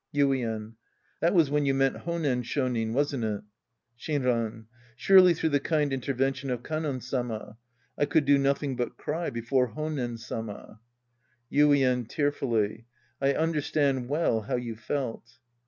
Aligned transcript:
Yuien. 0.15 0.73
That 1.19 1.35
was 1.35 1.51
when 1.51 1.67
you 1.67 1.75
met 1.75 1.93
H5nen 1.93 2.39
Sh5nin, 2.41 2.91
wasn't 2.91 3.23
it? 3.23 3.41
Shinran. 3.99 4.65
Surely 4.95 5.35
through 5.35 5.49
the 5.51 5.59
kind 5.59 5.93
intervention 5.93 6.49
of 6.49 6.63
Kannon 6.63 7.01
Sama. 7.01 7.59
I 7.99 8.05
could 8.07 8.25
do 8.25 8.39
nothing 8.39 8.75
but 8.75 8.97
cry 8.97 9.29
before 9.29 9.75
H5nen 9.75 10.17
Sama. 10.17 10.79
Yuien 11.51 12.07
{tearfully). 12.09 12.87
I 13.21 13.33
understand 13.35 14.09
well 14.09 14.41
how 14.41 14.55
you 14.55 14.75
felt. 14.75 15.37